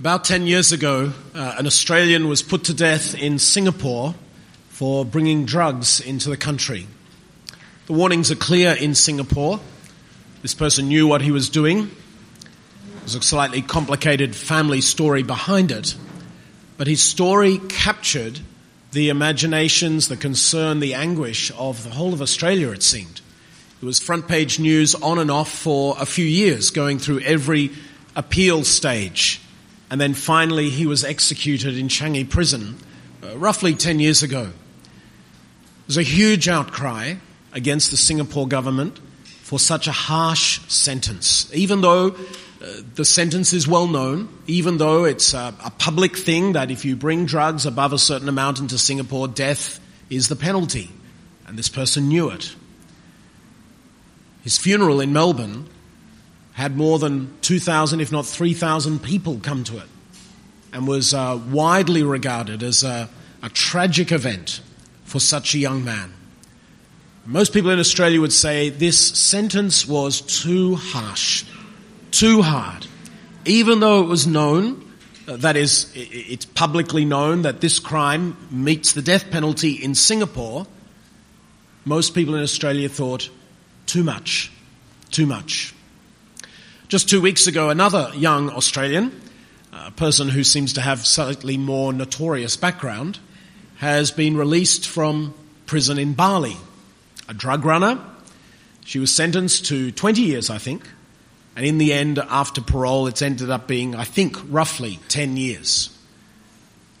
[0.00, 4.14] About 10 years ago, uh, an Australian was put to death in Singapore
[4.70, 6.86] for bringing drugs into the country.
[7.84, 9.60] The warnings are clear in Singapore.
[10.40, 11.90] This person knew what he was doing.
[13.00, 15.94] There's a slightly complicated family story behind it,
[16.78, 18.40] but his story captured
[18.92, 23.20] the imaginations, the concern, the anguish of the whole of Australia, it seemed.
[23.82, 27.72] It was front page news on and off for a few years, going through every
[28.16, 29.42] appeal stage
[29.90, 32.76] and then finally he was executed in Changi prison
[33.22, 34.50] uh, roughly 10 years ago.
[35.86, 37.14] There's a huge outcry
[37.52, 38.98] against the Singapore government
[39.42, 42.08] for such a harsh sentence, even though
[42.62, 46.84] uh, the sentence is well known, even though it's a, a public thing that if
[46.84, 50.90] you bring drugs above a certain amount into Singapore, death is the penalty.
[51.48, 52.54] And this person knew it.
[54.44, 55.68] His funeral in Melbourne
[56.60, 59.88] had more than 2,000, if not 3,000 people come to it
[60.72, 63.08] and was uh, widely regarded as a,
[63.42, 64.60] a tragic event
[65.04, 66.12] for such a young man.
[67.24, 71.44] Most people in Australia would say this sentence was too harsh,
[72.10, 72.86] too hard.
[73.46, 74.84] Even though it was known,
[75.26, 80.66] uh, that is, it's publicly known that this crime meets the death penalty in Singapore,
[81.86, 83.30] most people in Australia thought,
[83.86, 84.52] too much,
[85.10, 85.74] too much.
[86.90, 89.12] Just two weeks ago, another young Australian,
[89.72, 93.20] uh, a person who seems to have slightly more notorious background,
[93.76, 95.32] has been released from
[95.66, 96.56] prison in Bali.
[97.28, 98.00] A drug runner.
[98.84, 100.82] She was sentenced to 20 years, I think.
[101.54, 105.96] And in the end, after parole, it's ended up being, I think, roughly 10 years.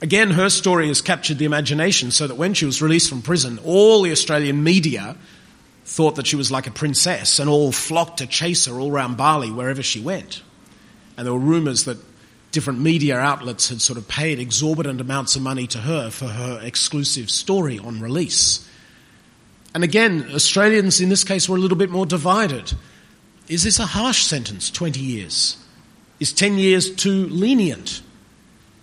[0.00, 3.58] Again, her story has captured the imagination so that when she was released from prison,
[3.64, 5.16] all the Australian media
[5.90, 9.16] thought that she was like a princess and all flocked to chase her all around
[9.16, 10.40] Bali wherever she went.
[11.16, 11.98] And there were rumours that
[12.52, 16.60] different media outlets had sort of paid exorbitant amounts of money to her for her
[16.62, 18.64] exclusive story on release.
[19.74, 22.72] And again, Australians in this case were a little bit more divided.
[23.48, 25.56] Is this a harsh sentence, 20 years?
[26.20, 28.00] Is 10 years too lenient?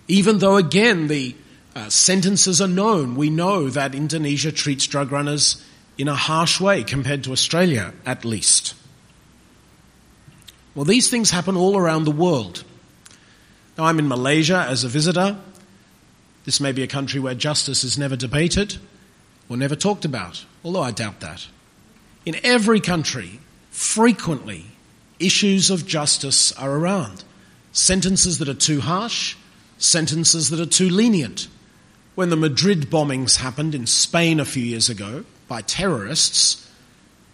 [0.08, 1.34] Even though, again, the
[1.74, 5.64] uh, sentences are known, we know that Indonesia treats drug runners
[5.98, 8.74] in a harsh way compared to Australia, at least.
[10.74, 12.62] Well, these things happen all around the world.
[13.76, 15.36] Now, I'm in Malaysia as a visitor.
[16.44, 18.76] This may be a country where justice is never debated
[19.48, 21.48] or never talked about, although I doubt that.
[22.24, 24.66] In every country, frequently,
[25.18, 27.24] issues of justice are around.
[27.72, 29.36] Sentences that are too harsh,
[29.78, 31.48] sentences that are too lenient.
[32.14, 36.70] When the Madrid bombings happened in Spain a few years ago, by terrorists,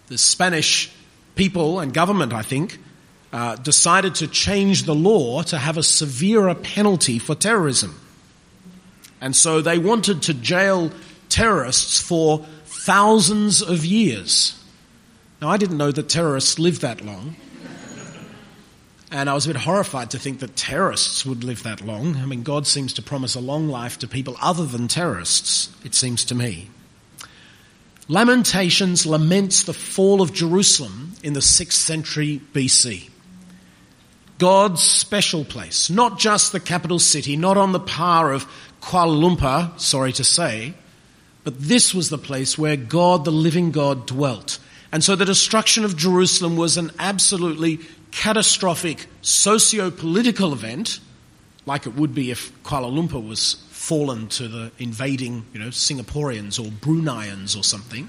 [0.07, 0.91] the Spanish
[1.35, 2.79] people and government, I think,
[3.33, 8.01] uh, decided to change the law to have a severer penalty for terrorism.
[9.21, 10.93] And so they wanted to jail
[11.29, 14.63] terrorists for thousands of years.
[15.43, 17.37] Now, I didn't know that terrorists lived that long.
[19.11, 22.17] And I was a bit horrified to think that terrorists would live that long.
[22.17, 25.95] I mean, God seems to promise a long life to people other than terrorists, it
[25.95, 26.69] seems to me.
[28.09, 33.09] Lamentations laments the fall of Jerusalem in the 6th century BC.
[34.39, 38.47] God's special place, not just the capital city, not on the par of
[38.83, 40.75] Kuala Lumpur, sorry to say,
[41.45, 44.59] but this was the place where God, the living God, dwelt.
[44.93, 51.01] And so the destruction of Jerusalem was an absolutely catastrophic socio-political event,
[51.65, 56.59] like it would be if Kuala Lumpur was fallen to the invading, you know, Singaporeans
[56.59, 58.09] or Bruneians or something.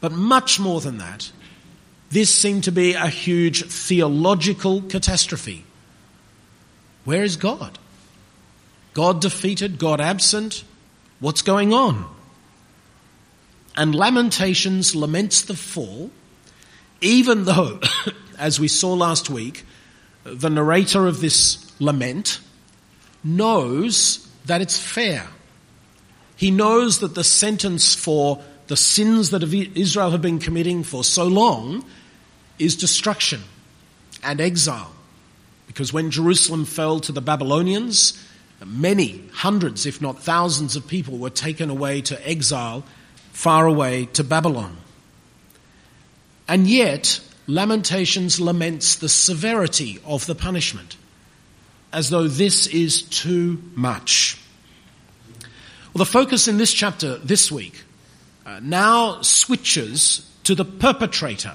[0.00, 1.30] But much more than that,
[2.08, 5.64] this seemed to be a huge theological catastrophe.
[7.04, 7.78] Where is God?
[8.94, 10.64] God defeated, God absent.
[11.20, 12.06] What's going on?
[13.76, 16.10] And Lamentations laments the fall,
[17.02, 17.80] even though,
[18.38, 19.66] as we saw last week,
[20.24, 22.40] the narrator of this lament
[23.22, 25.26] knows that it's fair.
[26.36, 31.24] He knows that the sentence for the sins that Israel have been committing for so
[31.26, 31.84] long
[32.58, 33.40] is destruction
[34.22, 34.92] and exile.
[35.66, 38.22] Because when Jerusalem fell to the Babylonians,
[38.64, 42.84] many, hundreds, if not thousands of people were taken away to exile
[43.32, 44.76] far away to Babylon.
[46.46, 50.96] And yet, Lamentations laments the severity of the punishment
[51.92, 54.40] as though this is too much.
[55.94, 57.82] Well, the focus in this chapter this week
[58.44, 61.54] uh, now switches to the perpetrator.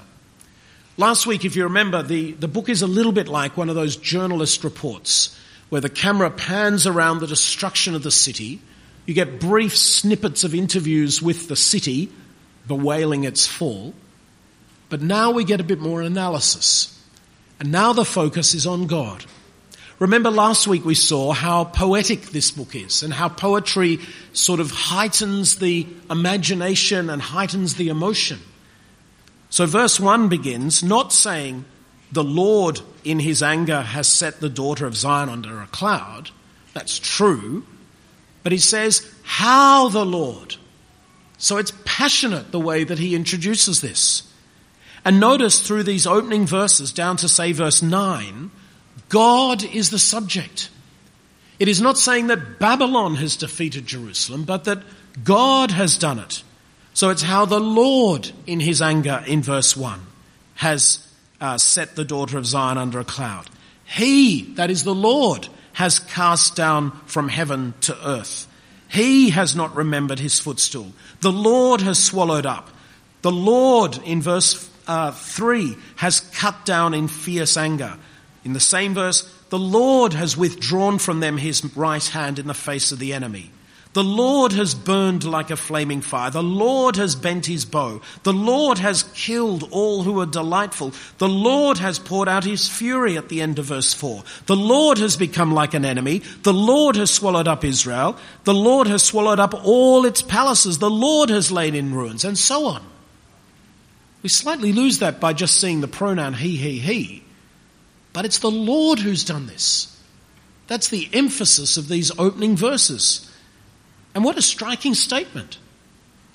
[0.96, 3.74] Last week, if you remember, the, the book is a little bit like one of
[3.74, 5.38] those journalist reports
[5.68, 8.60] where the camera pans around the destruction of the city.
[9.06, 12.12] You get brief snippets of interviews with the city
[12.68, 13.94] bewailing its fall.
[14.88, 16.90] But now we get a bit more analysis.
[17.58, 19.24] And now the focus is on God.
[19.98, 24.00] Remember last week we saw how poetic this book is and how poetry
[24.32, 28.40] sort of heightens the imagination and heightens the emotion.
[29.50, 31.64] So verse 1 begins not saying,
[32.10, 36.30] the Lord in his anger has set the daughter of Zion under a cloud.
[36.72, 37.64] That's true.
[38.42, 40.56] But he says, how the Lord.
[41.38, 44.30] So it's passionate the way that he introduces this.
[45.04, 48.50] And notice through these opening verses down to say verse 9,
[49.08, 50.70] God is the subject.
[51.58, 54.82] It is not saying that Babylon has defeated Jerusalem, but that
[55.22, 56.42] God has done it.
[56.94, 60.00] So it's how the Lord, in his anger, in verse 1,
[60.56, 61.06] has
[61.40, 63.48] uh, set the daughter of Zion under a cloud.
[63.84, 68.46] He, that is the Lord, has cast down from heaven to earth.
[68.88, 70.92] He has not remembered his footstool.
[71.20, 72.70] The Lord has swallowed up.
[73.22, 77.96] The Lord, in verse uh, 3, has cut down in fierce anger.
[78.44, 82.54] In the same verse, the Lord has withdrawn from them his right hand in the
[82.54, 83.50] face of the enemy.
[83.94, 86.28] The Lord has burned like a flaming fire.
[86.28, 88.00] The Lord has bent his bow.
[88.24, 90.92] The Lord has killed all who are delightful.
[91.18, 94.24] The Lord has poured out his fury at the end of verse 4.
[94.46, 96.22] The Lord has become like an enemy.
[96.42, 98.18] The Lord has swallowed up Israel.
[98.42, 100.78] The Lord has swallowed up all its palaces.
[100.78, 102.82] The Lord has lain in ruins, and so on.
[104.24, 107.23] We slightly lose that by just seeing the pronoun he, he, he.
[108.14, 109.90] But it's the Lord who's done this.
[110.68, 113.30] That's the emphasis of these opening verses.
[114.14, 115.58] And what a striking statement.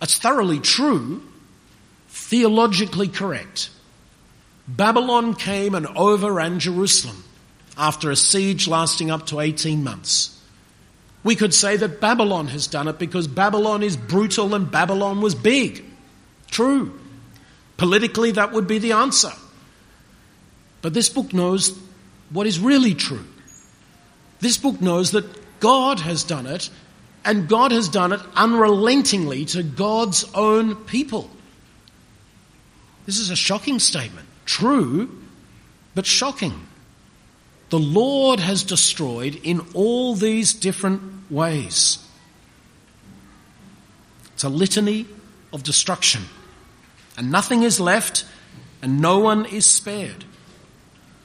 [0.02, 1.24] It's thoroughly true,
[2.10, 3.72] theologically correct.
[4.68, 7.24] Babylon came and overran Jerusalem
[7.78, 10.40] after a siege lasting up to 18 months.
[11.24, 15.34] We could say that Babylon has done it because Babylon is brutal and Babylon was
[15.34, 15.84] big.
[16.52, 17.00] True.
[17.78, 19.31] Politically, that would be the answer.
[20.81, 21.78] But this book knows
[22.30, 23.26] what is really true.
[24.40, 26.70] This book knows that God has done it
[27.26, 31.30] and God has done it unrelentingly to God's own people.
[33.06, 34.28] This is a shocking statement.
[34.46, 35.10] True,
[35.96, 36.68] but shocking.
[37.70, 42.00] The Lord has destroyed in all these different ways.
[44.34, 45.06] It's a litany
[45.52, 46.24] of destruction.
[47.18, 48.26] And nothing is left,
[48.81, 50.24] and no one is spared.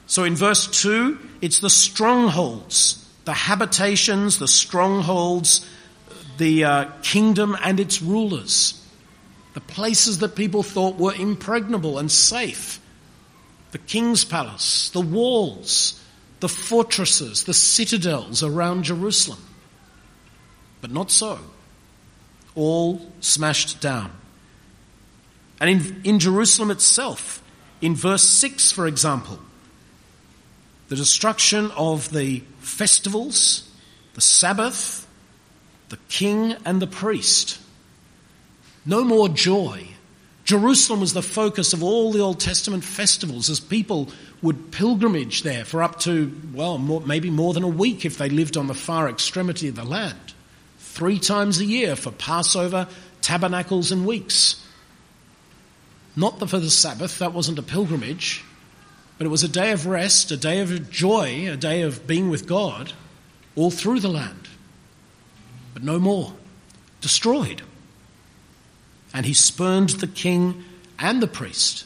[0.07, 5.67] So in verse 2, it's the strongholds, the habitations, the strongholds
[6.37, 8.81] the uh, kingdom and its rulers,
[9.53, 12.79] the places that people thought were impregnable and safe,
[13.71, 16.01] the king's palace, the walls,
[16.39, 19.39] the fortresses, the citadels around Jerusalem.
[20.81, 21.39] But not so.
[22.53, 24.11] All smashed down.
[25.59, 27.41] And in, in Jerusalem itself,
[27.81, 29.39] in verse 6, for example,
[30.89, 33.69] the destruction of the festivals,
[34.13, 35.07] the Sabbath,
[35.89, 37.59] the king and the priest.
[38.85, 39.87] No more joy.
[40.43, 44.09] Jerusalem was the focus of all the Old Testament festivals as people
[44.43, 48.29] would pilgrimage there for up to, well, more, maybe more than a week if they
[48.29, 50.33] lived on the far extremity of the land.
[50.77, 52.87] Three times a year for Passover,
[53.21, 54.63] tabernacles, and weeks.
[56.15, 58.43] Not for the Sabbath, that wasn't a pilgrimage,
[59.17, 62.29] but it was a day of rest, a day of joy, a day of being
[62.29, 62.93] with God
[63.55, 64.45] all through the land
[65.75, 66.33] but no more.
[67.01, 67.61] Destroyed.
[69.13, 70.63] And he spurned the king
[70.97, 71.85] and the priest.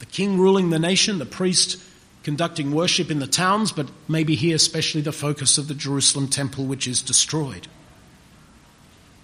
[0.00, 1.80] The king ruling the nation, the priest
[2.24, 6.64] conducting worship in the towns, but maybe here especially the focus of the Jerusalem temple,
[6.64, 7.68] which is destroyed.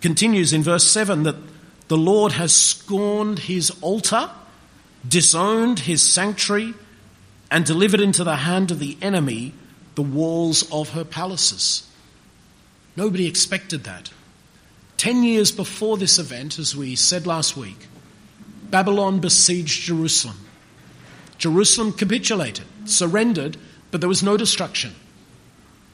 [0.03, 1.37] Continues in verse 7 that
[1.89, 4.31] the Lord has scorned his altar,
[5.09, 6.75] disowned his sanctuary,
[7.53, 9.53] and delivered into the hand of the enemy
[9.95, 11.87] the walls of her palaces.
[12.97, 14.11] Nobody expected that.
[14.97, 17.89] Ten years before this event, as we said last week,
[18.71, 20.39] Babylon besieged Jerusalem.
[21.37, 23.59] Jerusalem capitulated, surrendered,
[23.91, 24.95] but there was no destruction.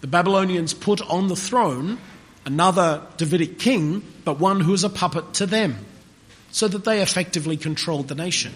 [0.01, 1.99] The Babylonians put on the throne
[2.45, 5.77] another Davidic king, but one who was a puppet to them,
[6.53, 8.53] so that they effectively controlled the nation.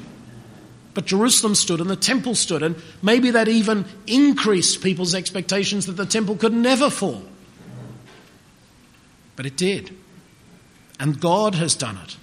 [0.94, 5.92] But Jerusalem stood and the temple stood, and maybe that even increased people's expectations that
[5.92, 7.22] the temple could never fall.
[9.36, 9.96] But it did.
[11.00, 12.16] And God has done it.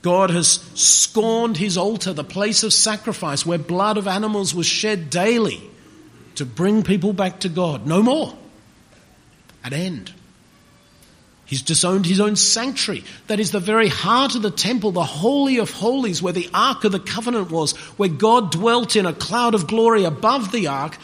[0.00, 5.10] God has scorned his altar, the place of sacrifice where blood of animals was shed
[5.10, 5.60] daily
[6.34, 7.86] to bring people back to God.
[7.86, 8.34] No more.
[9.64, 10.12] at end.
[11.52, 13.04] He's disowned his own sanctuary.
[13.26, 16.84] That is the very heart of the temple, the Holy of Holies, where the Ark
[16.84, 20.96] of the Covenant was, where God dwelt in a cloud of glory above the Ark,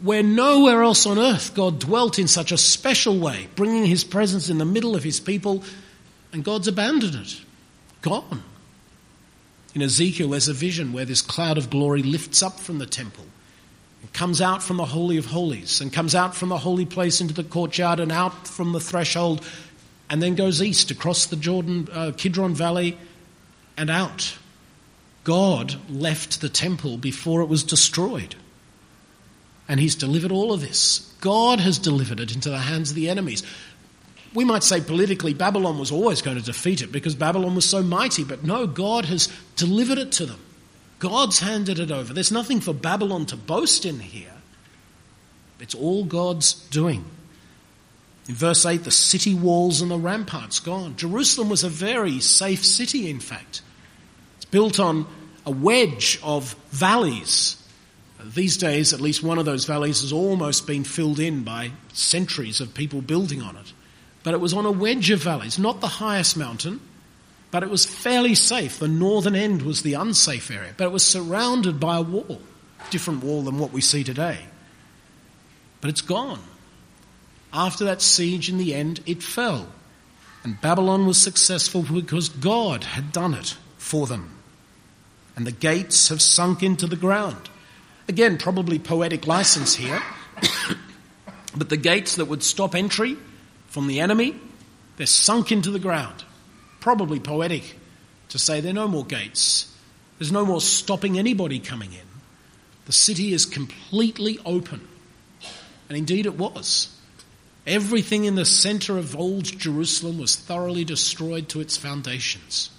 [0.00, 4.48] where nowhere else on earth God dwelt in such a special way, bringing his presence
[4.48, 5.64] in the middle of his people,
[6.32, 7.40] and God's abandoned it.
[8.02, 8.44] Gone.
[9.74, 13.24] In Ezekiel, there's a vision where this cloud of glory lifts up from the temple
[14.12, 17.34] comes out from the Holy of Holies and comes out from the holy place into
[17.34, 19.46] the courtyard and out from the threshold
[20.08, 22.96] and then goes east across the Jordan, uh, Kidron Valley
[23.76, 24.36] and out.
[25.24, 28.36] God left the temple before it was destroyed.
[29.68, 31.12] And he's delivered all of this.
[31.20, 33.42] God has delivered it into the hands of the enemies.
[34.32, 37.82] We might say politically Babylon was always going to defeat it because Babylon was so
[37.82, 40.40] mighty, but no, God has delivered it to them.
[40.98, 42.14] God's handed it over.
[42.14, 44.32] There's nothing for Babylon to boast in here.
[45.60, 47.04] It's all God's doing.
[48.28, 50.96] In verse 8, the city walls and the ramparts gone.
[50.96, 53.62] Jerusalem was a very safe city, in fact.
[54.36, 55.06] It's built on
[55.44, 57.62] a wedge of valleys.
[58.24, 62.60] These days, at least one of those valleys has almost been filled in by centuries
[62.60, 63.72] of people building on it.
[64.24, 66.80] But it was on a wedge of valleys, not the highest mountain,
[67.56, 68.78] but it was fairly safe.
[68.78, 72.38] The northern end was the unsafe area, but it was surrounded by a wall,
[72.90, 74.40] different wall than what we see today.
[75.80, 76.40] But it's gone.
[77.54, 79.68] After that siege, in the end, it fell.
[80.44, 84.36] And Babylon was successful because God had done it for them.
[85.34, 87.48] And the gates have sunk into the ground.
[88.06, 90.02] Again, probably poetic license here.
[91.56, 93.16] but the gates that would stop entry
[93.68, 94.38] from the enemy,
[94.98, 96.22] they're sunk into the ground
[96.86, 97.74] probably poetic
[98.28, 99.74] to say there are no more gates.
[100.20, 102.06] There's no more stopping anybody coming in.
[102.84, 104.86] The city is completely open.
[105.88, 106.96] And indeed it was.
[107.66, 112.70] Everything in the center of old Jerusalem was thoroughly destroyed to its foundations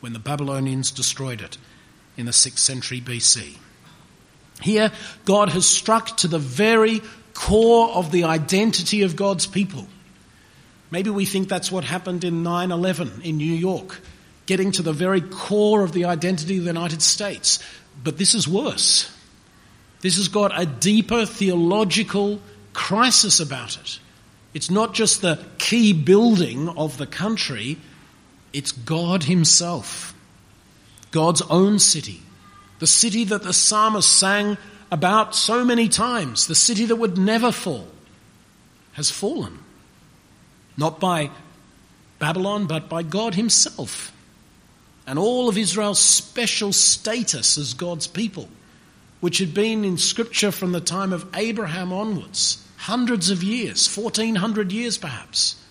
[0.00, 1.56] when the Babylonians destroyed it
[2.18, 3.56] in the 6th century BC.
[4.60, 4.92] Here,
[5.24, 7.00] God has struck to the very
[7.32, 9.86] core of the identity of God's people.
[10.90, 14.00] Maybe we think that's what happened in 9 11 in New York,
[14.46, 17.58] getting to the very core of the identity of the United States.
[18.02, 19.12] But this is worse.
[20.00, 22.40] This has got a deeper theological
[22.72, 23.98] crisis about it.
[24.54, 27.78] It's not just the key building of the country,
[28.52, 30.14] it's God Himself,
[31.10, 32.22] God's own city,
[32.78, 34.56] the city that the psalmist sang
[34.90, 37.88] about so many times, the city that would never fall,
[38.92, 39.58] has fallen.
[40.76, 41.30] Not by
[42.18, 44.12] Babylon, but by God Himself.
[45.06, 48.48] And all of Israel's special status as God's people,
[49.20, 54.72] which had been in Scripture from the time of Abraham onwards, hundreds of years, 1400
[54.72, 55.62] years perhaps,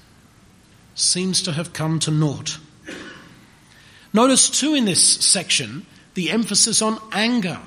[0.95, 2.57] seems to have come to naught.
[4.13, 7.59] Notice too in this section the emphasis on anger.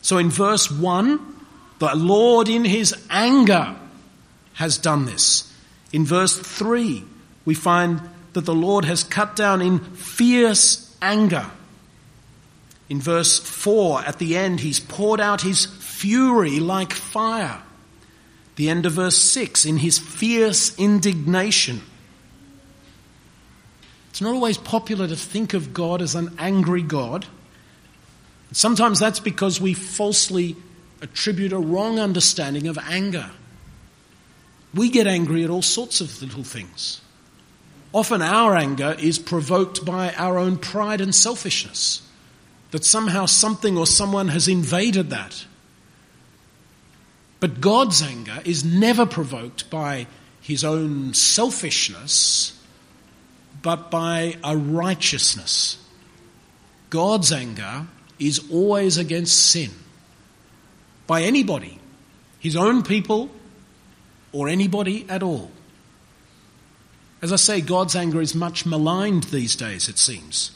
[0.00, 1.20] So in verse 1,
[1.78, 3.76] the Lord in his anger
[4.54, 5.45] has done this.
[5.92, 7.04] In verse 3,
[7.44, 8.00] we find
[8.32, 11.46] that the Lord has cut down in fierce anger.
[12.88, 17.62] In verse 4, at the end, he's poured out his fury like fire.
[18.56, 21.82] The end of verse 6, in his fierce indignation.
[24.10, 27.26] It's not always popular to think of God as an angry God.
[28.52, 30.56] Sometimes that's because we falsely
[31.02, 33.30] attribute a wrong understanding of anger.
[34.76, 37.00] We get angry at all sorts of little things.
[37.94, 42.02] Often our anger is provoked by our own pride and selfishness,
[42.72, 45.46] that somehow something or someone has invaded that.
[47.40, 50.06] But God's anger is never provoked by
[50.42, 52.62] his own selfishness,
[53.62, 55.78] but by a righteousness.
[56.90, 57.86] God's anger
[58.18, 59.70] is always against sin.
[61.06, 61.78] By anybody,
[62.38, 63.30] his own people,
[64.36, 65.50] or anybody at all.
[67.22, 70.50] As I say, God's anger is much maligned these days, it seems.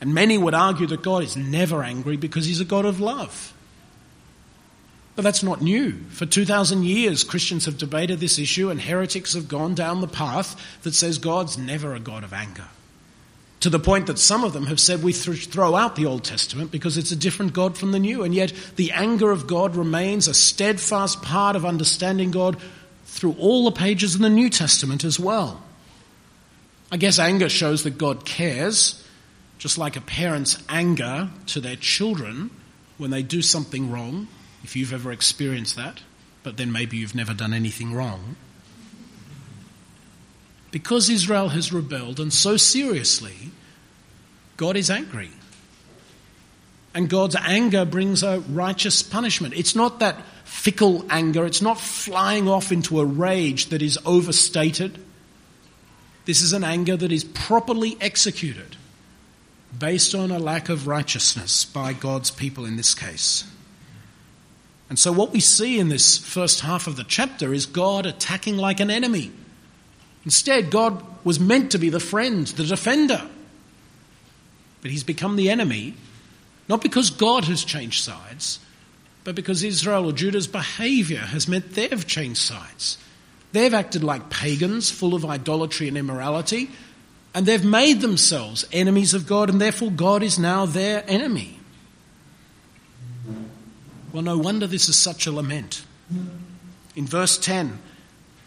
[0.00, 3.54] And many would argue that God is never angry because he's a God of love.
[5.14, 5.92] But that's not new.
[6.10, 10.60] For 2,000 years, Christians have debated this issue, and heretics have gone down the path
[10.82, 12.66] that says God's never a God of anger.
[13.60, 16.72] To the point that some of them have said we throw out the Old Testament
[16.72, 18.24] because it's a different God from the New.
[18.24, 22.56] And yet, the anger of God remains a steadfast part of understanding God
[23.12, 25.62] through all the pages in the New Testament as well.
[26.90, 29.06] I guess anger shows that God cares,
[29.58, 32.50] just like a parent's anger to their children
[32.96, 34.28] when they do something wrong,
[34.64, 36.00] if you've ever experienced that,
[36.42, 38.36] but then maybe you've never done anything wrong.
[40.72, 43.50] because Israel has rebelled and so seriously,
[44.56, 45.30] God is angry.
[46.94, 49.54] And God's anger brings a righteous punishment.
[49.54, 50.16] It's not that
[50.52, 54.96] fickle anger, it's not flying off into a rage that is overstated.
[56.24, 58.76] This is an anger that is properly executed
[59.76, 63.44] based on a lack of righteousness by God's people in this case.
[64.88, 68.58] And so, what we see in this first half of the chapter is God attacking
[68.58, 69.32] like an enemy.
[70.24, 73.26] Instead, God was meant to be the friend, the defender.
[74.82, 75.94] But he's become the enemy,
[76.68, 78.60] not because God has changed sides,
[79.24, 82.98] but because Israel or Judah's behavior has meant they've changed sides.
[83.52, 86.70] They've acted like pagans, full of idolatry and immorality,
[87.34, 91.58] and they've made themselves enemies of God, and therefore God is now their enemy.
[94.12, 95.84] Well, no wonder this is such a lament.
[96.94, 97.78] In verse 10,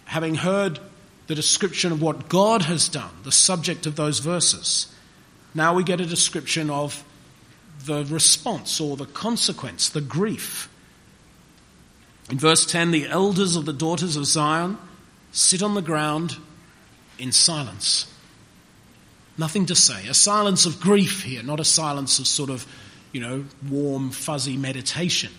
[0.06, 0.80] having heard
[1.28, 4.94] the description of what God has done, the subject of those verses,
[5.56, 7.04] now we get a description of
[7.84, 10.70] the response or the consequence, the grief.
[12.30, 14.78] In verse 10, the elders of the daughters of Zion
[15.32, 16.38] sit on the ground
[17.20, 18.12] in silence.
[19.38, 20.08] Nothing to say.
[20.08, 22.66] A silence of grief here, not a silence of sort of,
[23.12, 25.32] you know, warm, fuzzy meditation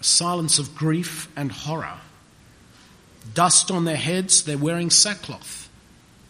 [0.00, 1.98] a silence of grief and horror.
[3.34, 5.68] Dust on their heads, they're wearing sackcloth.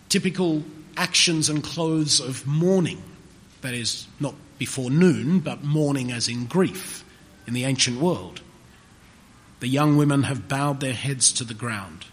[0.08, 0.62] Typical
[0.96, 3.02] actions and clothes of mourning.
[3.60, 7.04] That is, not before noon, but mourning as in grief
[7.46, 8.42] in the ancient world.
[9.60, 12.04] The young women have bowed their heads to the ground.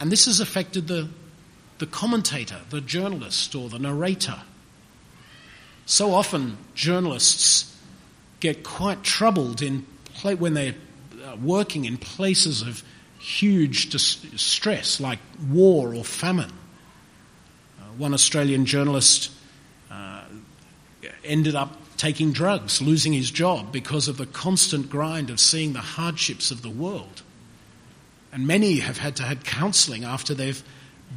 [0.00, 1.08] And this has affected the,
[1.78, 4.40] the commentator, the journalist, or the narrator.
[5.86, 7.76] So often, journalists
[8.40, 9.86] get quite troubled in
[10.22, 10.74] when they're
[11.24, 12.82] uh, working in places of
[13.18, 16.52] huge distress like war or famine.
[17.80, 19.30] Uh, one Australian journalist
[21.24, 25.80] ended up taking drugs, losing his job because of the constant grind of seeing the
[25.80, 27.22] hardships of the world.
[28.32, 30.62] And many have had to have counselling after they've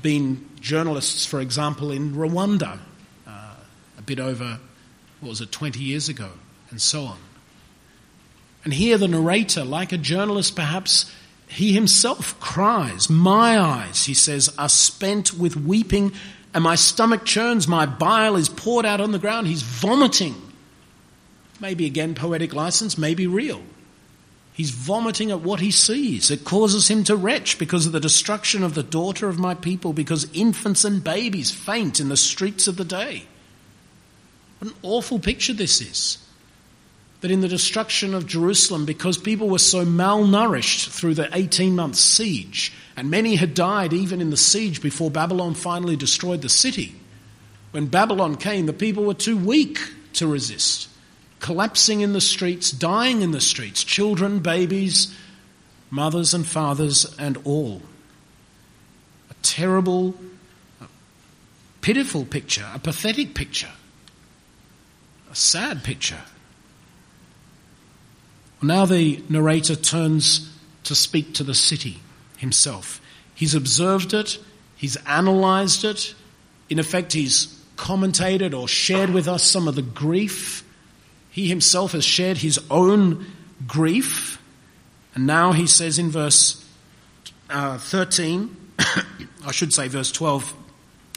[0.01, 2.79] been journalists, for example, in Rwanda
[3.25, 3.53] uh,
[3.97, 4.59] a bit over,
[5.21, 6.29] what was it, 20 years ago,
[6.69, 7.17] and so on.
[8.63, 11.11] And here the narrator, like a journalist perhaps,
[11.47, 16.11] he himself cries, My eyes, he says, are spent with weeping,
[16.55, 19.45] and my stomach churns, my bile is poured out on the ground.
[19.45, 20.41] He's vomiting.
[21.59, 23.61] Maybe again poetic license, maybe real.
[24.53, 26.31] He's vomiting at what he sees.
[26.31, 29.91] It causes him to retch because of the destruction of the daughter of my people,
[29.91, 33.25] because infants and babies faint in the streets of the day.
[34.59, 36.24] What an awful picture this is
[37.25, 41.95] that in the destruction of Jerusalem, because people were so malnourished through the 18 month
[41.95, 46.93] siege, and many had died even in the siege before Babylon finally destroyed the city,
[47.71, 49.79] when Babylon came, the people were too weak
[50.13, 50.87] to resist,
[51.39, 55.11] collapsing in the streets, dying in the streets, children, babies,
[55.89, 57.81] mothers and fathers, and all.
[59.31, 60.13] A terrible,
[61.81, 63.71] pitiful picture, a pathetic picture,
[65.31, 66.21] a sad picture.
[68.67, 70.51] Now the narrator turns
[70.83, 71.99] to speak to the city
[72.37, 73.01] himself.
[73.33, 74.39] He's observed it,
[74.75, 76.15] he's analyzed it,
[76.69, 80.63] in effect, he's commentated or shared with us some of the grief.
[81.29, 83.25] He himself has shared his own
[83.67, 84.41] grief.
[85.13, 86.65] And now he says in verse
[87.49, 88.55] uh, 13,
[89.45, 90.53] I should say verse 12,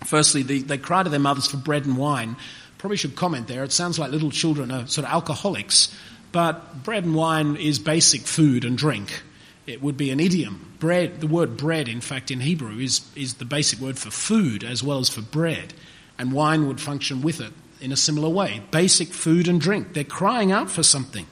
[0.05, 2.37] firstly, the, they cry to their mothers for bread and wine.
[2.79, 3.65] Probably should comment there.
[3.65, 5.97] It sounds like little children are sort of alcoholics
[6.39, 9.23] but bread and wine is basic food and drink.
[9.67, 10.73] It would be an idiom.
[10.79, 14.63] Bread, the word bread, in fact, in Hebrew, is, is the basic word for food
[14.63, 15.75] as well as for bread.
[16.17, 18.63] And wine would function with it in a similar way.
[18.71, 19.95] Basic food and drink.
[19.95, 21.27] They're crying out for something.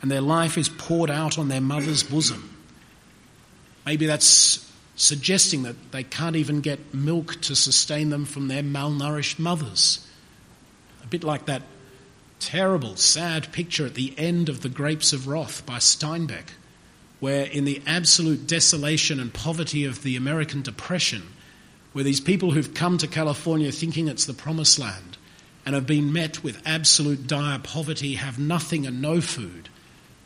[0.00, 2.56] And their life is poured out on their mother's bosom.
[3.84, 9.40] Maybe that's suggesting that they can't even get milk to sustain them from their malnourished
[9.40, 10.08] mothers.
[11.02, 11.62] A bit like that
[12.42, 16.50] terrible, sad picture at the end of The Grapes of Wrath by Steinbeck,
[17.20, 21.22] where in the absolute desolation and poverty of the American Depression,
[21.92, 25.16] where these people who've come to California thinking it's the promised land
[25.64, 29.68] and have been met with absolute dire poverty, have nothing and no food,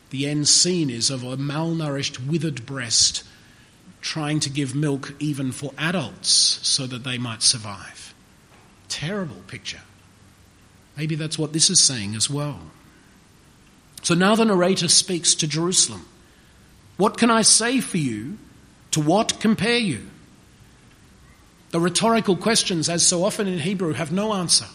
[0.09, 3.23] the end scene is of a malnourished, withered breast
[4.01, 6.29] trying to give milk even for adults
[6.63, 8.15] so that they might survive.
[8.87, 9.81] Terrible picture.
[10.97, 12.59] Maybe that's what this is saying as well.
[14.01, 16.05] So now the narrator speaks to Jerusalem.
[16.97, 18.39] What can I say for you?
[18.91, 20.07] To what compare you?
[21.69, 24.65] The rhetorical questions, as so often in Hebrew, have no answer.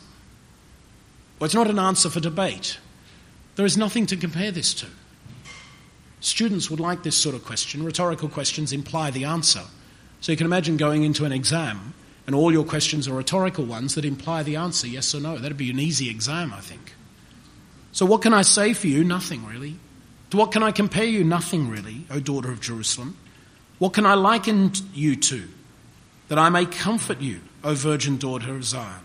[1.38, 2.78] Well, it's not an answer for debate.
[3.56, 4.86] There is nothing to compare this to.
[6.20, 7.82] Students would like this sort of question.
[7.82, 9.62] Rhetorical questions imply the answer.
[10.20, 11.94] So you can imagine going into an exam
[12.26, 15.38] and all your questions are rhetorical ones that imply the answer yes or no.
[15.38, 16.94] That'd be an easy exam, I think.
[17.92, 19.04] So, what can I say for you?
[19.04, 19.76] Nothing really.
[20.30, 21.24] To what can I compare you?
[21.24, 23.16] Nothing really, O daughter of Jerusalem.
[23.78, 25.48] What can I liken you to?
[26.28, 29.04] That I may comfort you, O virgin daughter of Zion.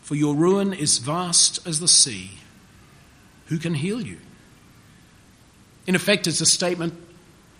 [0.00, 2.38] For your ruin is vast as the sea.
[3.46, 4.18] Who can heal you?
[5.86, 6.94] In effect, it's a statement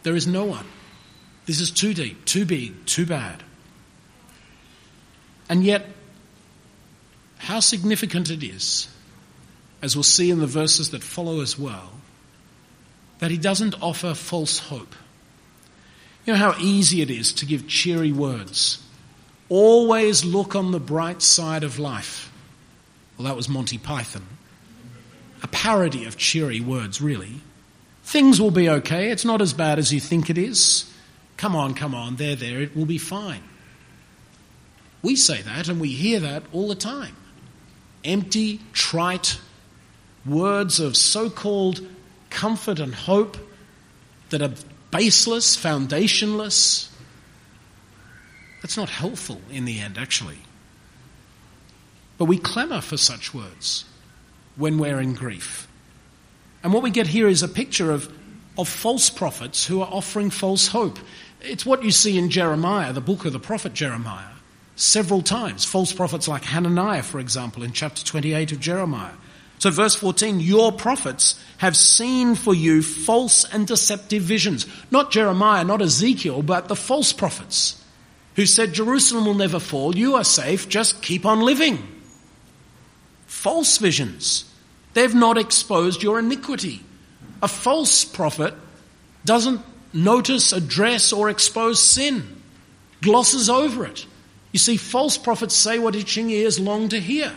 [0.02, 0.66] there is no one.
[1.46, 3.42] This is too deep, too big, too bad.
[5.52, 5.84] And yet,
[7.36, 8.88] how significant it is,
[9.82, 11.90] as we'll see in the verses that follow as well,
[13.18, 14.94] that he doesn't offer false hope.
[16.24, 18.82] You know how easy it is to give cheery words.
[19.50, 22.32] Always look on the bright side of life.
[23.18, 24.26] Well, that was Monty Python.
[25.42, 27.42] A parody of cheery words, really.
[28.04, 29.10] Things will be okay.
[29.10, 30.90] It's not as bad as you think it is.
[31.36, 33.42] Come on, come on, there, there, it will be fine.
[35.02, 37.16] We say that and we hear that all the time.
[38.04, 39.38] Empty, trite
[40.24, 41.86] words of so called
[42.30, 43.36] comfort and hope
[44.30, 44.52] that are
[44.90, 46.88] baseless, foundationless.
[48.62, 50.38] That's not helpful in the end, actually.
[52.18, 53.84] But we clamour for such words
[54.56, 55.66] when we're in grief.
[56.62, 58.12] And what we get here is a picture of,
[58.56, 60.98] of false prophets who are offering false hope.
[61.40, 64.31] It's what you see in Jeremiah, the book of the prophet Jeremiah,
[64.76, 65.64] several times.
[65.64, 69.14] False prophets like Hananiah, for example, in chapter 28 of Jeremiah.
[69.58, 74.66] So, verse 14, your prophets have seen for you false and deceptive visions.
[74.90, 77.80] Not Jeremiah, not Ezekiel, but the false prophets
[78.34, 81.78] who said, Jerusalem will never fall, you are safe, just keep on living.
[83.26, 84.50] False visions.
[84.94, 86.82] They've not exposed your iniquity.
[87.42, 88.54] A false prophet
[89.24, 89.60] doesn't
[89.92, 92.42] notice, address, or expose sin,
[93.00, 94.06] glosses over it.
[94.52, 97.32] You see, false prophets say what itching ears long to hear.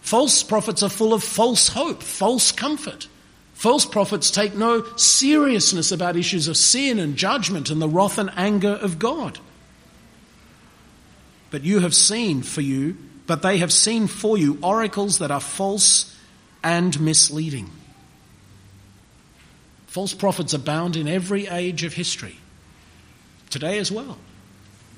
[0.00, 3.06] False prophets are full of false hope, false comfort.
[3.54, 8.30] False prophets take no seriousness about issues of sin and judgment and the wrath and
[8.34, 9.38] anger of God.
[11.50, 15.40] But you have seen for you, but they have seen for you oracles that are
[15.40, 16.16] false
[16.62, 17.70] and misleading.
[19.88, 22.36] False prophets abound in every age of history,
[23.50, 24.18] today as well.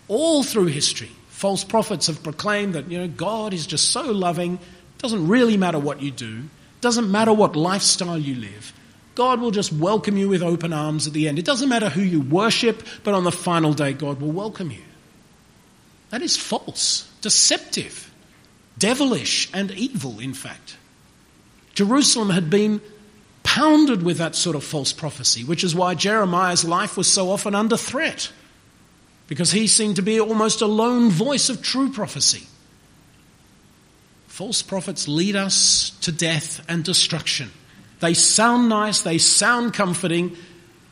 [0.06, 1.10] All through history,
[1.42, 4.60] false prophets have proclaimed that, you know, God is just so loving
[4.98, 6.44] doesn't really matter what you do,
[6.80, 8.72] doesn't matter what lifestyle you live.
[9.16, 11.40] God will just welcome you with open arms at the end.
[11.40, 14.84] It doesn't matter who you worship, but on the final day, God will welcome you.
[16.10, 18.14] That is false, deceptive,
[18.78, 20.76] devilish, and evil, in fact.
[21.74, 22.80] Jerusalem had been
[23.42, 27.56] pounded with that sort of false prophecy, which is why Jeremiah's life was so often
[27.56, 28.30] under threat,
[29.32, 32.46] because he seemed to be almost a lone voice of true prophecy.
[34.26, 37.50] False prophets lead us to death and destruction.
[38.00, 40.36] They sound nice, they sound comforting,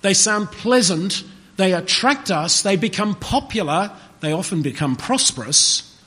[0.00, 1.22] they sound pleasant,
[1.58, 6.00] they attract us, they become popular, they often become prosperous.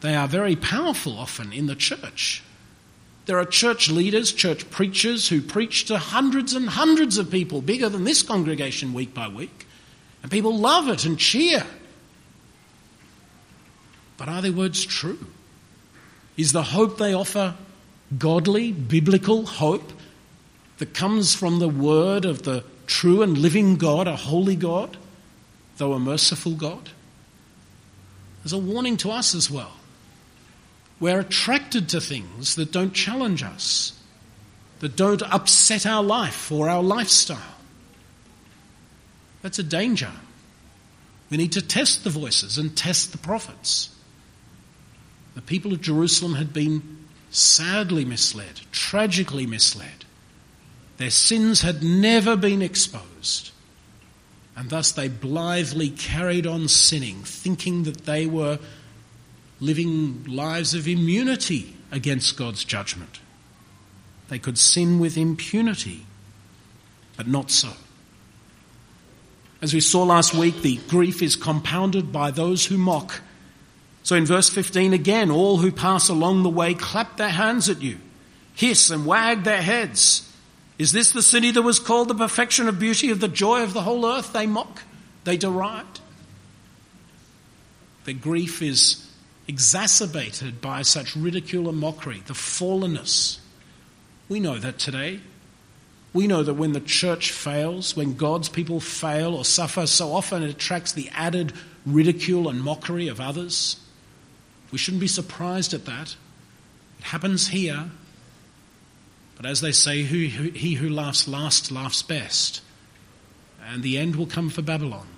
[0.00, 2.42] They are very powerful often in the church.
[3.26, 7.88] There are church leaders, church preachers who preach to hundreds and hundreds of people, bigger
[7.88, 9.65] than this congregation week by week.
[10.26, 11.64] And people love it and cheer.
[14.16, 15.24] But are their words true?
[16.36, 17.54] Is the hope they offer
[18.18, 19.92] godly, biblical hope
[20.78, 24.96] that comes from the word of the true and living God, a holy God,
[25.76, 26.90] though a merciful God?
[28.42, 29.76] There's a warning to us as well.
[30.98, 33.96] We're attracted to things that don't challenge us,
[34.80, 37.55] that don't upset our life or our lifestyle.
[39.46, 40.10] That's a danger.
[41.30, 43.94] We need to test the voices and test the prophets.
[45.36, 50.04] The people of Jerusalem had been sadly misled, tragically misled.
[50.96, 53.52] Their sins had never been exposed.
[54.56, 58.58] And thus they blithely carried on sinning, thinking that they were
[59.60, 63.20] living lives of immunity against God's judgment.
[64.28, 66.04] They could sin with impunity,
[67.16, 67.74] but not so.
[69.62, 73.20] As we saw last week, the grief is compounded by those who mock
[74.06, 77.82] so in verse 15 again, all who pass along the way clap their hands at
[77.82, 77.98] you,
[78.54, 80.32] hiss and wag their heads.
[80.78, 83.72] Is this the city that was called the perfection of beauty of the joy of
[83.72, 84.32] the whole earth?
[84.32, 84.82] They mock,
[85.24, 85.98] they deride.
[88.04, 89.10] Their grief is
[89.48, 93.40] exacerbated by such ridicule and mockery, the fallenness.
[94.28, 95.18] We know that today.
[96.16, 100.42] We know that when the church fails, when God's people fail or suffer, so often
[100.42, 101.52] it attracts the added
[101.84, 103.78] ridicule and mockery of others.
[104.72, 106.16] We shouldn't be surprised at that.
[106.98, 107.90] It happens here.
[109.36, 112.62] But as they say, he who laughs last laughs best.
[113.68, 115.08] And the end will come for Babylon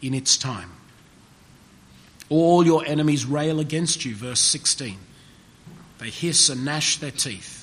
[0.00, 0.70] in its time.
[2.30, 4.96] All your enemies rail against you, verse 16.
[5.98, 7.61] They hiss and gnash their teeth.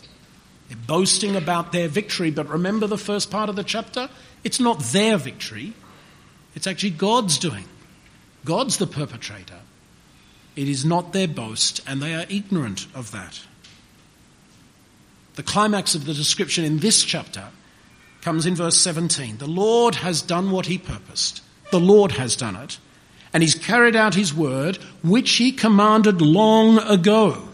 [0.69, 4.09] They're boasting about their victory, but remember the first part of the chapter?
[4.43, 5.73] It's not their victory,
[6.55, 7.65] it's actually God's doing.
[8.45, 9.59] God's the perpetrator.
[10.55, 13.41] It is not their boast, and they are ignorant of that.
[15.35, 17.45] The climax of the description in this chapter
[18.21, 19.37] comes in verse 17.
[19.37, 21.41] The Lord has done what he purposed.
[21.71, 22.77] The Lord has done it.
[23.33, 27.48] And he's carried out his word, which he commanded long ago.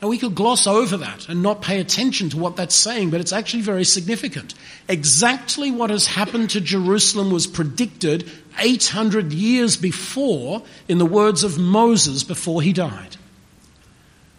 [0.00, 3.20] Now, we could gloss over that and not pay attention to what that's saying, but
[3.20, 4.54] it's actually very significant.
[4.88, 11.58] Exactly what has happened to Jerusalem was predicted 800 years before in the words of
[11.58, 13.16] Moses before he died.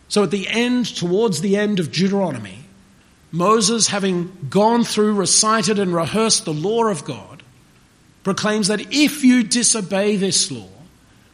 [0.08, 2.60] So, at the end, towards the end of Deuteronomy,
[3.32, 7.44] Moses, having gone through, recited, and rehearsed the law of God,
[8.24, 10.70] proclaims that if you disobey this law,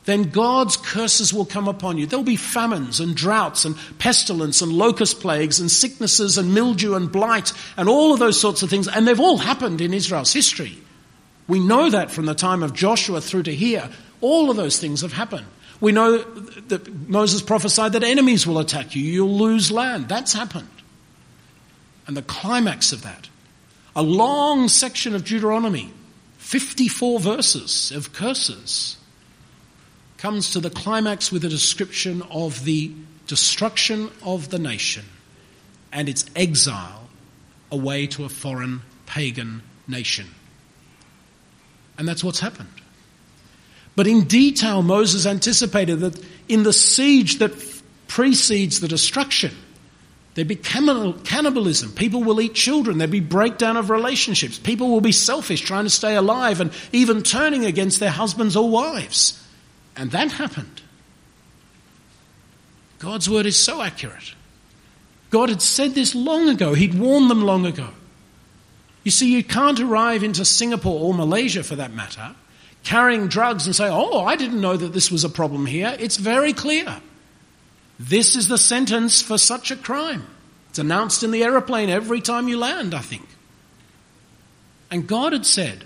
[0.05, 2.05] then God's curses will come upon you.
[2.05, 7.11] There'll be famines and droughts and pestilence and locust plagues and sicknesses and mildew and
[7.11, 8.87] blight and all of those sorts of things.
[8.87, 10.77] And they've all happened in Israel's history.
[11.47, 13.89] We know that from the time of Joshua through to here.
[14.21, 15.47] All of those things have happened.
[15.81, 19.03] We know that Moses prophesied that enemies will attack you.
[19.03, 20.07] You'll lose land.
[20.07, 20.69] That's happened.
[22.07, 23.29] And the climax of that,
[23.95, 25.91] a long section of Deuteronomy,
[26.37, 28.97] 54 verses of curses
[30.17, 32.91] comes to the climax with a description of the
[33.27, 35.05] destruction of the nation
[35.91, 37.09] and its exile
[37.71, 40.27] away to a foreign pagan nation.
[41.97, 42.69] And that's what's happened.
[43.95, 47.53] But in detail, Moses anticipated that in the siege that
[48.07, 49.51] precedes the destruction,
[50.33, 51.93] there'd be cannibalism.
[51.93, 52.97] People will eat children.
[52.97, 54.59] There'd be breakdown of relationships.
[54.59, 58.69] People will be selfish, trying to stay alive, and even turning against their husbands or
[58.69, 59.41] wives.
[59.95, 60.81] And that happened.
[62.99, 64.33] God's word is so accurate.
[65.29, 67.89] God had said this long ago, He'd warned them long ago.
[69.03, 72.35] You see, you can't arrive into Singapore or Malaysia for that matter
[72.85, 75.97] carrying drugs and say, Oh, I didn't know that this was a problem here.
[75.99, 77.01] It's very clear.
[77.99, 80.25] This is the sentence for such a crime.
[80.69, 83.27] It's announced in the aeroplane every time you land, I think.
[84.91, 85.83] And God had said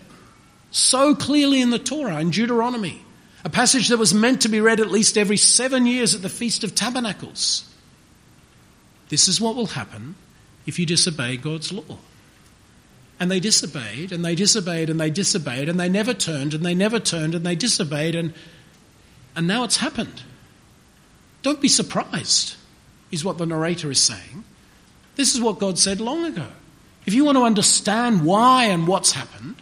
[0.72, 3.02] so clearly in the Torah, in Deuteronomy,
[3.44, 6.30] a passage that was meant to be read at least every seven years at the
[6.30, 7.70] Feast of Tabernacles.
[9.10, 10.16] This is what will happen
[10.66, 11.98] if you disobey God's law.
[13.20, 16.76] And they disobeyed, and they disobeyed, and they disobeyed, and they never turned, and they
[16.76, 18.34] never turned, and they disobeyed, and,
[19.36, 20.24] and now it's happened.
[21.42, 22.56] Don't be surprised,
[23.12, 24.44] is what the narrator is saying.
[25.16, 26.48] This is what God said long ago.
[27.06, 29.56] If you want to understand why and what's happened,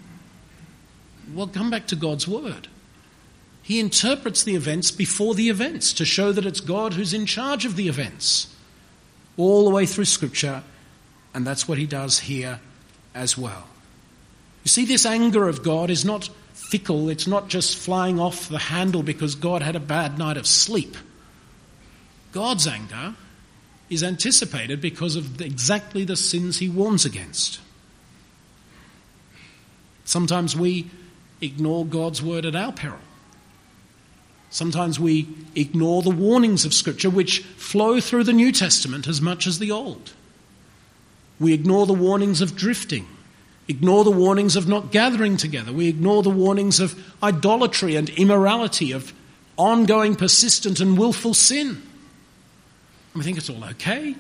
[1.33, 2.67] well, come back to God's Word.
[3.67, 7.65] He interprets the events before the events to show that it's God who's in charge
[7.65, 8.47] of the events,
[9.35, 10.63] all the way through Scripture,
[11.33, 12.61] and that's what he does here
[13.13, 13.67] as well.
[14.63, 18.57] You see, this anger of God is not fickle, it's not just flying off the
[18.57, 20.95] handle because God had a bad night of sleep.
[22.31, 23.15] God's anger
[23.89, 27.59] is anticipated because of exactly the sins he warns against.
[30.05, 30.89] Sometimes we
[31.41, 32.99] ignore God's word at our peril.
[34.57, 39.45] Sometimes we ignore the warnings of Scripture which flow through the New Testament as much
[39.45, 40.13] as the Old.
[41.39, 43.05] We ignore the warnings of drifting,
[43.67, 45.71] ignore the warnings of not gathering together.
[45.71, 49.13] We ignore the warnings of idolatry and immorality, of
[49.57, 51.67] ongoing, persistent, and willful sin.
[51.67, 51.79] And
[53.13, 54.15] we think it's all okay.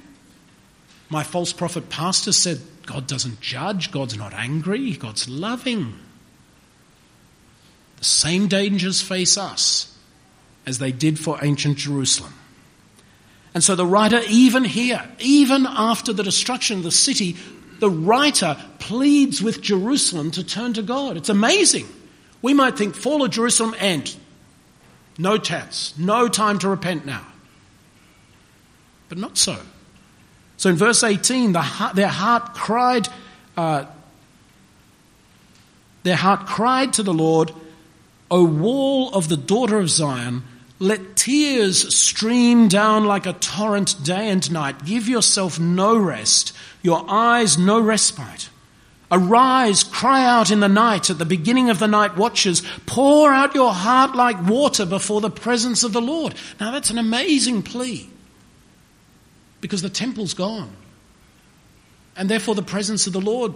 [1.09, 5.97] My false prophet pastor said God doesn't judge, God's not angry, God's loving.
[7.97, 9.96] The same dangers face us
[10.67, 12.33] as they did for ancient Jerusalem.
[13.53, 17.37] And so the writer, even here, even after the destruction of the city,
[17.79, 21.17] the writer pleads with Jerusalem to turn to God.
[21.17, 21.87] It's amazing.
[22.41, 24.15] We might think, fall of Jerusalem, end.
[25.17, 25.97] No chance.
[25.97, 27.25] No time to repent now.
[29.09, 29.57] But not so.
[30.57, 33.07] So in verse 18, the their heart cried,
[33.55, 33.85] uh,
[36.03, 37.53] their heart cried to the Lord,
[38.29, 40.43] O wall of the daughter of Zion,
[40.79, 44.85] let tears stream down like a torrent day and night.
[44.85, 48.49] Give yourself no rest, your eyes no respite.
[49.09, 52.61] Arise, cry out in the night at the beginning of the night watches.
[52.85, 56.35] Pour out your heart like water before the presence of the Lord.
[56.59, 58.09] Now that's an amazing plea
[59.61, 60.71] because the temple's gone.
[62.17, 63.53] And therefore the presence of the Lord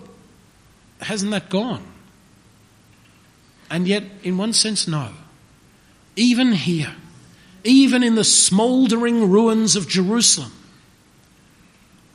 [1.01, 1.85] hasn't that gone?
[3.69, 5.09] And yet, in one sense, no.
[6.15, 6.93] Even here,
[7.63, 10.51] even in the smouldering ruins of Jerusalem,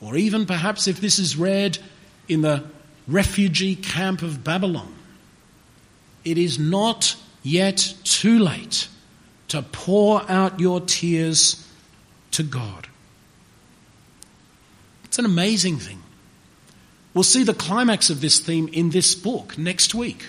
[0.01, 1.77] or even perhaps if this is read
[2.27, 2.63] in the
[3.07, 4.93] refugee camp of Babylon,
[6.25, 8.89] it is not yet too late
[9.47, 11.65] to pour out your tears
[12.31, 12.87] to God.
[15.05, 16.03] It's an amazing thing.
[17.13, 20.25] We'll see the climax of this theme in this book next week,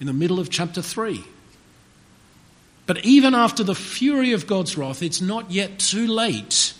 [0.00, 1.24] in the middle of chapter 3.
[2.86, 6.74] But even after the fury of God's wrath, it's not yet too late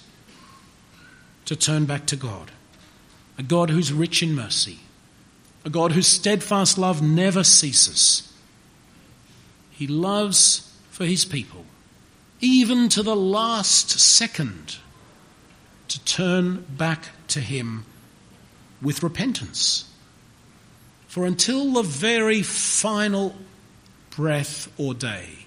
[1.46, 2.50] to turn back to God.
[3.38, 4.80] A God who's rich in mercy,
[5.64, 8.32] a God whose steadfast love never ceases.
[9.70, 11.64] He loves for his people,
[12.40, 14.76] even to the last second,
[15.88, 17.84] to turn back to him
[18.80, 19.90] with repentance.
[21.08, 23.34] For until the very final
[24.10, 25.43] breath or day,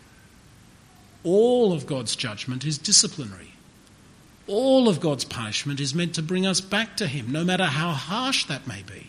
[1.27, 3.51] all of God's judgment is disciplinary.
[4.47, 7.91] All of God's punishment is meant to bring us back to Him, no matter how
[7.91, 9.07] harsh that may be.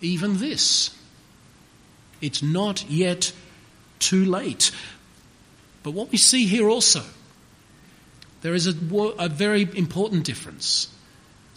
[0.00, 0.96] Even this.
[2.20, 3.32] It's not yet
[3.98, 4.70] too late.
[5.82, 7.02] But what we see here also,
[8.42, 10.88] there is a, a very important difference.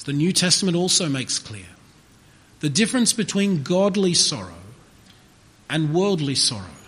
[0.04, 1.68] The New Testament also makes clear.
[2.62, 4.64] The difference between godly sorrow
[5.70, 6.79] and worldly sorrow.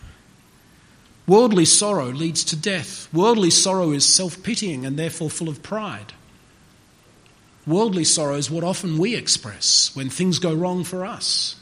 [1.31, 3.07] Worldly sorrow leads to death.
[3.13, 6.11] Worldly sorrow is self pitying and therefore full of pride.
[7.65, 11.55] Worldly sorrow is what often we express when things go wrong for us.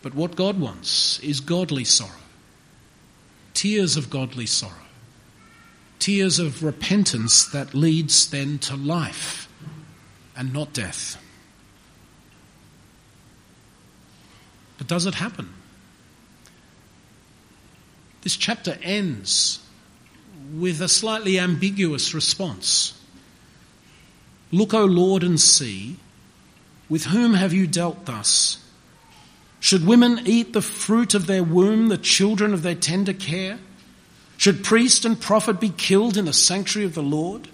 [0.00, 2.24] But what God wants is godly sorrow,
[3.52, 4.88] tears of godly sorrow,
[5.98, 9.50] tears of repentance that leads then to life
[10.34, 11.22] and not death.
[14.78, 15.52] But does it happen?
[18.22, 19.60] This chapter ends
[20.54, 22.98] with a slightly ambiguous response.
[24.50, 25.96] Look, O Lord, and see,
[26.88, 28.58] with whom have you dealt thus?
[29.60, 33.58] Should women eat the fruit of their womb, the children of their tender care?
[34.36, 37.48] Should priest and prophet be killed in the sanctuary of the Lord?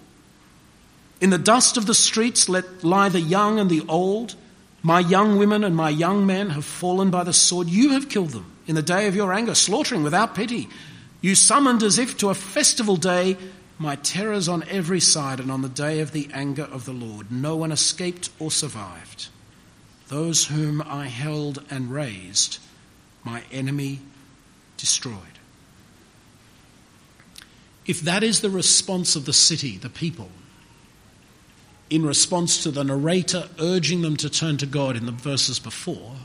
[1.21, 4.35] In the dust of the streets let lie the young and the old.
[4.81, 7.67] My young women and my young men have fallen by the sword.
[7.67, 10.69] You have killed them in the day of your anger, slaughtering without pity.
[11.21, 13.37] You summoned as if to a festival day
[13.77, 17.31] my terrors on every side, and on the day of the anger of the Lord,
[17.31, 19.29] no one escaped or survived.
[20.09, 22.59] Those whom I held and raised,
[23.23, 23.99] my enemy
[24.75, 25.15] destroyed.
[27.85, 30.29] If that is the response of the city, the people,
[31.89, 36.15] in response to the narrator urging them to turn to God in the verses before,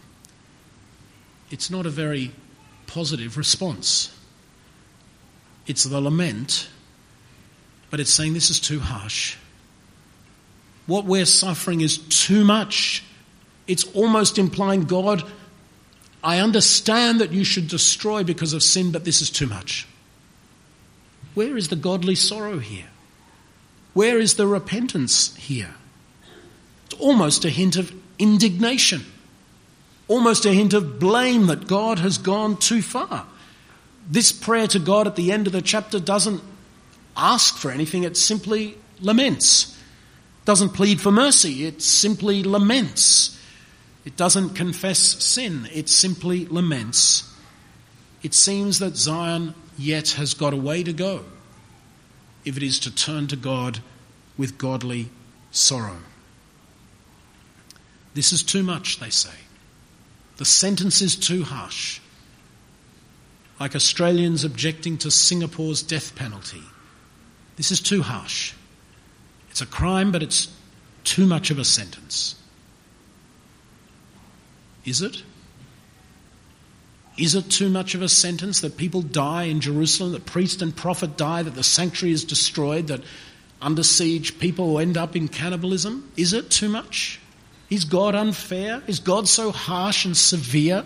[1.51, 2.33] it's not a very
[2.87, 4.15] positive response.
[5.67, 6.69] It's the lament,
[7.91, 9.37] but it's saying this is too harsh.
[10.87, 13.03] What we're suffering is too much.
[13.67, 15.25] It's almost implying, God,
[16.23, 19.87] I understand that you should destroy because of sin, but this is too much.
[21.35, 22.89] Where is the godly sorrow here?
[23.95, 25.75] Where is the repentance here?
[26.87, 29.05] It's almost a hint of indignation,
[30.09, 33.27] almost a hint of blame that God has gone too far.
[34.11, 36.43] This prayer to God at the end of the chapter doesn't
[37.17, 39.71] ask for anything, it simply laments.
[40.43, 43.41] It Doesn't plead for mercy, it simply laments.
[44.05, 47.33] It doesn't confess sin, it simply laments.
[48.23, 51.25] It seems that Zion yet has got a way to go
[52.45, 53.81] if it is to turn to God
[54.37, 55.09] with godly
[55.51, 55.99] sorrow.
[58.15, 59.35] This is too much, they say.
[60.37, 62.01] The sentence is too harsh.
[63.61, 66.63] Like Australians objecting to Singapore's death penalty.
[67.57, 68.53] This is too harsh.
[69.51, 70.49] It's a crime, but it's
[71.05, 72.35] too much of a sentence.
[74.85, 75.23] Is it?
[77.17, 80.75] Is it too much of a sentence that people die in Jerusalem, that priest and
[80.75, 83.03] prophet die, that the sanctuary is destroyed, that
[83.63, 86.11] under siege people end up in cannibalism?
[86.17, 87.21] Is it too much?
[87.71, 88.83] Is God unfair?
[88.87, 90.85] Is God so harsh and severe?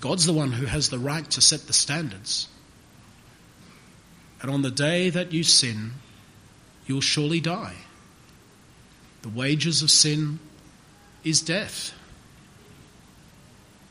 [0.00, 2.48] God's the one who has the right to set the standards.
[4.42, 5.92] And on the day that you sin,
[6.86, 7.76] you'll surely die.
[9.22, 10.38] The wages of sin
[11.24, 11.93] is death.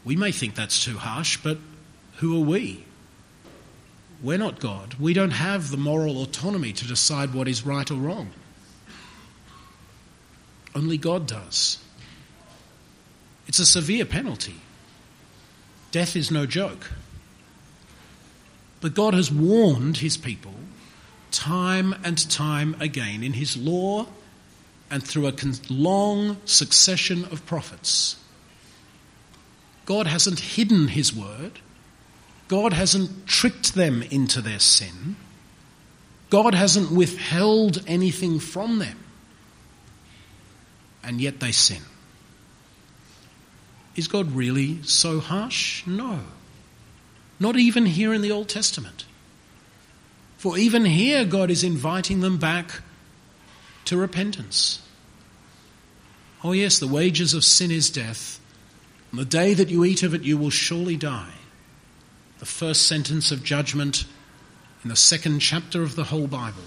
[0.05, 1.57] We may think that's too harsh, but
[2.17, 2.85] who are we?
[4.21, 4.95] We're not God.
[4.95, 8.31] We don't have the moral autonomy to decide what is right or wrong.
[10.75, 11.77] Only God does.
[13.47, 14.55] It's a severe penalty.
[15.91, 16.91] Death is no joke.
[18.81, 20.55] But God has warned his people
[21.31, 24.07] time and time again in his law
[24.89, 25.33] and through a
[25.69, 28.22] long succession of prophets.
[29.85, 31.59] God hasn't hidden his word.
[32.47, 35.15] God hasn't tricked them into their sin.
[36.29, 38.99] God hasn't withheld anything from them.
[41.03, 41.81] And yet they sin.
[43.95, 45.85] Is God really so harsh?
[45.85, 46.21] No.
[47.39, 49.05] Not even here in the Old Testament.
[50.37, 52.81] For even here, God is inviting them back
[53.85, 54.81] to repentance.
[56.43, 58.39] Oh, yes, the wages of sin is death.
[59.13, 61.33] On the day that you eat of it, you will surely die.
[62.39, 64.05] The first sentence of judgment
[64.83, 66.63] in the second chapter of the whole Bible.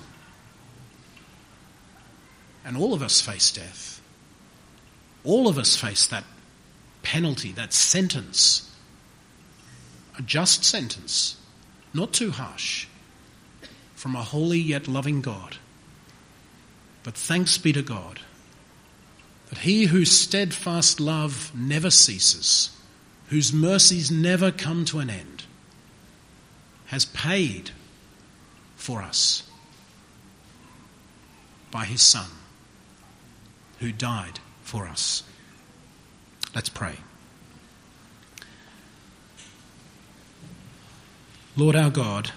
[2.65, 4.01] And all of us face death.
[5.25, 6.23] All of us face that
[7.03, 8.73] penalty, that sentence,
[10.17, 11.37] a just sentence,
[11.93, 12.87] not too harsh,
[13.97, 15.57] from a holy yet loving God.
[17.03, 18.21] But thanks be to God
[19.49, 22.71] that he whose steadfast love never ceases,
[23.29, 25.45] whose mercies never come to an end,
[26.87, 27.71] has paid
[28.77, 29.43] for us
[31.71, 32.29] by his Son,
[33.81, 35.23] who died for us.
[36.55, 36.97] Let's pray.
[41.57, 42.33] Lord our God,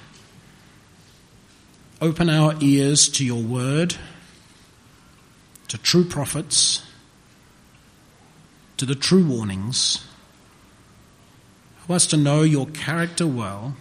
[2.01, 3.95] open our ears to your word,
[5.67, 6.81] to true prophets,
[8.79, 10.05] to the true warnings.
[11.79, 13.75] Help us to know your character well.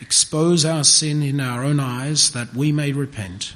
[0.00, 3.54] Expose our sin in our own eyes that we may repent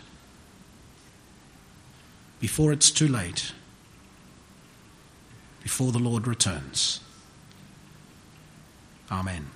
[2.39, 3.53] before it's too late
[5.65, 7.01] before the Lord returns.
[9.11, 9.51] Amen.